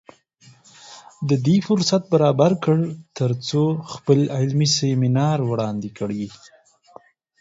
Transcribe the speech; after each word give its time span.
د 1.29 1.31
دې 1.45 1.57
فرصت 1.67 2.03
برابر 2.13 2.51
کړ 2.63 2.77
تر 3.17 3.31
څو 3.47 3.61
خپل 3.93 4.19
علمي 4.37 4.67
سیمینار 4.79 5.37
وړاندې 5.51 5.89
کړي 5.97 6.25